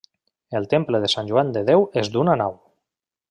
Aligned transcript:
El 0.59 0.63
temple 0.71 1.01
de 1.03 1.11
Sant 1.15 1.29
Joan 1.33 1.53
de 1.57 1.63
Déu 1.69 1.85
és 2.05 2.11
d'una 2.17 2.39
nau. 2.45 2.57